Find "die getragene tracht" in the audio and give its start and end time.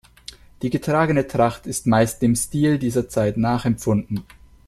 0.63-1.67